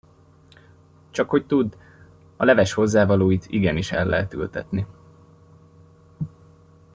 [1.11, 1.75] Csak hogy tudd,
[2.37, 4.85] a leves hozzávalóit igenis el lehet ültetni.